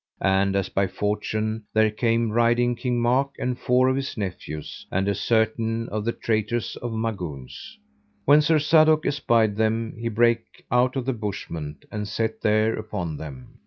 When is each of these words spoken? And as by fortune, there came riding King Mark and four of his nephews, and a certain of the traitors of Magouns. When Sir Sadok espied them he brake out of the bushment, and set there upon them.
And 0.23 0.55
as 0.55 0.67
by 0.67 0.87
fortune, 0.87 1.65
there 1.75 1.91
came 1.91 2.31
riding 2.31 2.73
King 2.75 2.99
Mark 2.99 3.35
and 3.37 3.55
four 3.55 3.87
of 3.87 3.95
his 3.95 4.17
nephews, 4.17 4.87
and 4.91 5.07
a 5.07 5.13
certain 5.13 5.87
of 5.89 6.05
the 6.05 6.11
traitors 6.11 6.75
of 6.77 6.91
Magouns. 6.91 7.77
When 8.25 8.41
Sir 8.41 8.57
Sadok 8.57 9.05
espied 9.05 9.57
them 9.57 9.93
he 9.99 10.07
brake 10.07 10.65
out 10.71 10.95
of 10.95 11.05
the 11.05 11.13
bushment, 11.13 11.85
and 11.91 12.07
set 12.07 12.41
there 12.41 12.75
upon 12.79 13.17
them. 13.17 13.59